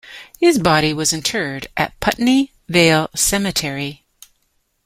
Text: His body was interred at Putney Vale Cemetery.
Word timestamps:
His 0.39 0.57
body 0.57 0.93
was 0.93 1.13
interred 1.13 1.67
at 1.77 1.99
Putney 1.99 2.51
Vale 2.67 3.07
Cemetery. 3.15 4.03